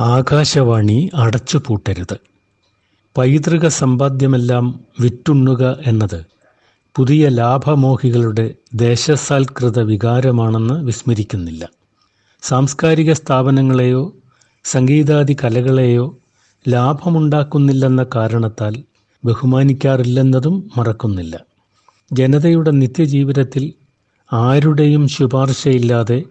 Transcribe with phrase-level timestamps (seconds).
[0.00, 2.16] ആകാശവാണി അടച്ചുപൂട്ടരുത്.
[3.16, 6.24] പൈതൃക സമ്പാദ്യമെല്ലാം വിറ്റുണ്ണുക എന്നത്
[6.96, 11.68] പുതിയ ലാഭമോഹികളുടെ ദേശസാൽകൃത വികാരമാണെന്ന് വിസ്മരിക്കുന്നില്ല.
[12.42, 14.12] സാംസ്കാരിക സ്ഥാപനങ്ങളെയോ
[14.64, 16.16] സംഗീതാദി കലകളെയോ
[16.68, 18.82] ലാഭമുണ്ടാക്കുന്നില്ലെന്ന കാരണത്താൽ
[19.24, 21.34] ബഹുമാനിക്കാറില്ലെന്നതും മറക്കുന്നില്ല.
[22.12, 23.72] ജനതയുടെ നിത്യജീവിതത്തിൽ
[24.32, 26.22] ആരുടെയും ശുപാർശയില്ലാതെ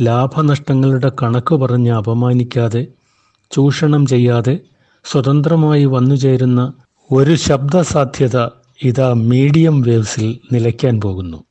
[0.00, 2.86] ലാഭനഷ്ടങ്ങളുടെ കണക്ക് പറഞ്ഞ് അപമാനിക്കാതെ
[3.50, 4.58] ചൂഷണം ചെയ്യാതെ
[5.04, 6.72] സ്വതന്ത്രമായി വന്നുചേരുന്ന
[7.12, 8.48] ഒരു ശബ്ദസാധ്യത
[8.82, 11.44] ഇതാ മീഡിയം വേവ്സിൽ നിലയ്ക്കാൻ പോകുന്നു.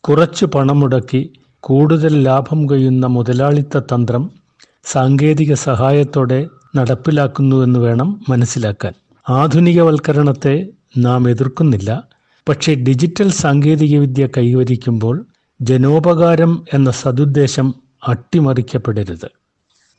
[0.00, 4.30] കുറച്ച് പണം മുടക്കി കൂടുതൽ ലാഭം കൊയ്യുന്ന മുതലാളിത്ത തന്ത്രം
[4.84, 8.92] സാങ്കേതിക സഹായത്തോടെ നടപ്പിലാക്കുന്നുവെന്ന് വേണം മനസ്സിലാക്കാൻ.
[9.30, 12.02] ആധുനികവൽക്കരണത്തെ നാം എതിർക്കുന്നില്ല.
[12.48, 15.26] പക്ഷേ ഡിജിറ്റൽ സാങ്കേതികവിദ്യ കൈവരിക്കുമ്പോൾ
[15.62, 19.28] ജനോപകാരം എന്ന സതുദ്ദേശം അട്ടിമറിക്കപ്പെടരുത്.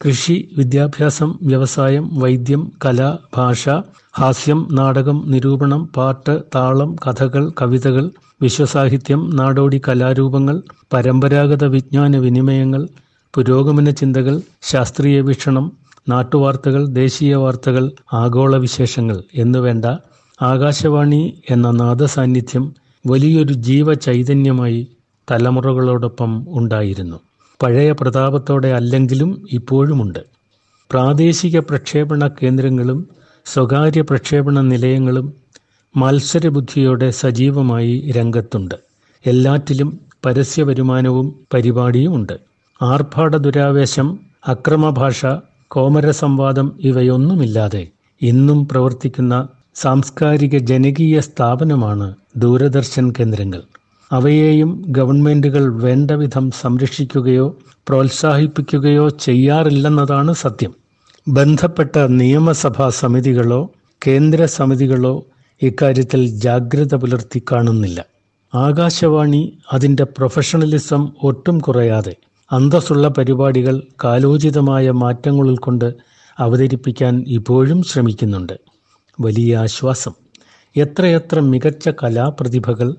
[0.02, 3.00] കൃഷി വിദ്യാഭ്യാസം വ്യവസായം വൈദ്യം കല
[3.36, 3.64] ഭാഷ
[4.12, 8.06] ഹാസ്യം നാടകം നിരൂപണം പാട്ട് താളം കഥകൾ കവിതകൾ
[8.42, 10.58] വിശ്വസാഹിത്യം നാടോടി കലാരൂപങ്ങൾ
[10.94, 12.82] പരമ്പരാഗത വിജ്ഞാന വിനിമയങ്ങൾ
[13.34, 15.66] പുരോഗമന ചിന്തകൾ ശാസ്ത്രീയ വീക്ഷണം
[16.08, 19.86] നാട്ടുവാർത്തകൾ ദേശീയ വാർത്തകൾ ആഗോള വിശേഷങ്ങൾ എന്നുവേണ്ട
[20.42, 22.66] ആകാശവാണി എന്ന നാദസാന്നിധ്യം
[23.06, 24.82] വലിയൊരു ജീവചൈതന്യമായി
[25.28, 27.18] തലമുറകളോടൊപ്പം ഉണ്ടായിരുന്നു.
[27.64, 30.20] പഴയ പ്രതാപത്തോടെ അല്ലെങ്കിലും ഇപ്പോഴുമുണ്ട്.
[30.92, 33.08] പ്രാദേശിക പ്രക്ഷേപണ കേന്ദ്രങ്ങളും
[33.46, 35.34] സ്വകാര്യ പ്രക്ഷേപണ നിലയങ്ങളും
[35.96, 38.76] മത്സരബുദ്ധിയോടെ സജീവമായി രംഗത്തുണ്ട്.
[39.26, 42.40] എല്ലാറ്റിലും പരസ്യ വരുമാനവും പരിപാടിയുമുണ്ട്.
[42.82, 45.26] ആർഭാട ദുരാവേശം അക്രമഭാഷ
[45.68, 47.88] കോമരസംവാദം ഇവയൊന്നുമില്ലാതെ
[48.22, 53.62] ഇന്നും പ്രവർത്തിക്കുന്ന സാംസ്കാരിക ജനകീയ സ്ഥാപനമാണ് ദൂരദർശൻ കേന്ദ്രങ്ങൾ.
[54.12, 57.58] അവയെയും ഗവൺമെന്റുകൾ വേണ്ടവിധം സംരക്ഷിക്കുകയോ
[57.88, 60.76] പ്രോത്സാഹിപ്പിക്കുകയോ ചെയ്യാറില്ലെന്നതാണ് സത്യം.
[61.28, 63.72] ബന്ധപ്പെട്ട നിയമസഭാ സമിതികളോ
[64.08, 65.26] കേന്ദ്ര സമിതികളോ
[65.62, 68.06] ഇക്കാര്യത്തിൽ ജാഗ്രത പുലർത്തി കാണുന്നില്ല.
[68.56, 72.16] ആകാശവാണി അതിന്റെ പ്രൊഫഷണലിസം ഒട്ടും കുറയാതെ
[72.52, 75.94] അന്തസ്സുള്ള പരിപാടികൾ കാലോചിതമായ മാറ്റങ്ങൾ ഉൾക്കൊണ്ട്
[76.40, 78.60] അവതരിപ്പിക്കാൻ ഇപ്പോഴും ശ്രമിക്കുന്നുണ്ട്.
[79.20, 80.12] വലിയ ആശ്വാസം.
[80.78, 82.96] എത്രയെത്ര മികച്ച കലാപ്രതിഭകൾ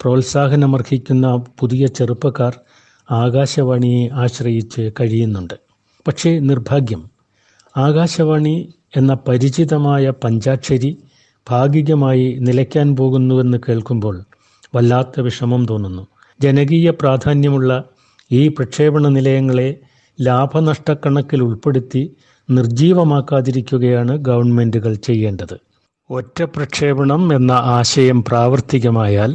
[0.00, 1.26] പ്രോത്സാഹനമർഹിക്കുന്ന
[1.60, 2.54] പുതിയ ചെറുപ്പക്കാർ
[3.10, 5.54] ആകാശവാണിയെ ആശ്രയിച്ച് കഴിയുന്നുണ്ട്.
[6.06, 7.02] പക്ഷേ നിർഭാഗ്യം
[7.76, 8.54] ആകാശവാണി
[8.96, 10.90] എന്ന പരിചിതമായ പഞ്ചാക്ഷരി
[11.50, 14.16] ഭാഗികമായി നിലയ്ക്കാൻ പോകുന്നുവെന്ന് കേൾക്കുമ്പോൾ
[14.74, 16.06] വല്ലാത്ത വിഷമം തോന്നുന്നു.
[16.40, 17.72] ജനകീയ പ്രാധാന്യമുള്ള
[18.32, 19.68] ഈ പ്രക്ഷേപണ നിലയങ്ങളെ
[20.20, 22.02] ലാഭനഷ്ടക്കണക്കിൽ ഉൾപ്പെടുത്തി
[22.50, 25.56] നിർജീവമാക്കാതിരിക്കുകയാണ് ഗവൺമെന്റുകൾ ചെയ്യേണ്ടത്.
[26.10, 29.32] ഒറ്റ പ്രക്ഷേപണം എന്ന ആശയം പ്രാവർത്തികമായാൽ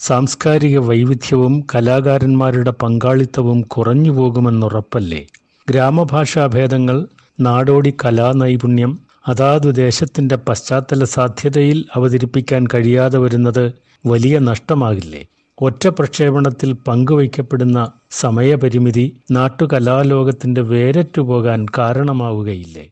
[0.00, 5.26] സാംസ്കാരിക വൈവിധ്യവും കലാകാരന്മാരുടെ പങ്കാളിത്തവും കുറഞ്ഞു പോകുമെന്നുറപ്പല്ലേ?
[5.70, 7.06] ഗ്രാമഭാഷാ ഭേദങ്ങൾ
[7.40, 8.98] നാടോടി കലാനൈപുണ്യം
[9.28, 13.72] അതാതു ദേശത്തിന്റെ പശ്ചാത്തല സാധ്യതയിൽ അവതരിപ്പിക്കാൻ കഴിയാതെ വരുന്നത്
[14.06, 15.26] വലിയ നഷ്ടമാകില്ലേ?
[15.58, 22.86] ഒറ്റ പ്രക്ഷേപണത്തിൽ പങ്കുവയ്ക്കപ്പെടുന്ന സമയപരിമിതി നാട്ടുകലാലോകത്തിന്റെ വേരറ്റുപോകാൻ കാരണമാവുകയില്ലേ?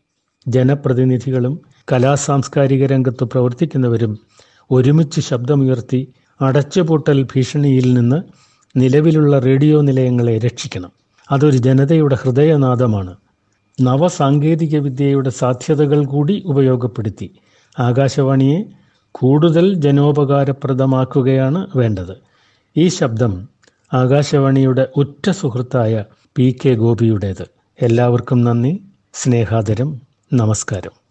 [0.47, 4.19] ജനപ്രതിനിധികളും കലാസാംസ്കാരിക രംഗത്ത് പ്രവർത്തിക്കുന്നവരും
[4.71, 6.01] ഒരുമിച്ച് ശബ്ദമുയർത്തി
[6.41, 8.21] അടച്ചുപൂട്ടൽ ഭീഷണിയിൽ നിന്ന്
[8.77, 10.91] നിലവിലുള്ള റേഡിയോ നിലയങ്ങളെ രക്ഷിക്കണം.
[11.31, 13.15] അതൊരു ജനതയുടെ ഹൃദയനാദമാണ്.
[13.81, 17.35] നവസാങ്കേതിക വിദ്യയുടെ സാധ്യതകൾ കൂടി ഉപയോഗപ്പെടുത്തി.
[17.79, 18.63] ആകാശവാണിയെ
[19.11, 22.15] കൂടുതൽ ജനോപകാരപ്രദമാക്കുകയാണ് വേണ്ടത്.
[22.77, 23.49] ഈ ശബ്ദം
[23.93, 26.03] ആകാശവാണിയുടെ ഉറ്റ സുഹൃത്തായ
[26.35, 27.45] പി കെ ഗോപിയുടേത്.
[27.81, 28.83] എല്ലാവർക്കും നന്ദി.
[29.13, 30.01] സ്നേഹാദരം.
[30.33, 31.06] നമസ്കാരം.